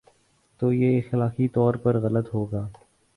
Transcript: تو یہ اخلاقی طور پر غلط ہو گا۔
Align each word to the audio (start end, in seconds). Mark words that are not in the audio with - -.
تو 0.59 0.73
یہ 0.73 0.97
اخلاقی 0.97 1.47
طور 1.47 1.73
پر 1.73 1.97
غلط 1.99 2.33
ہو 2.33 2.45
گا۔ 2.45 2.67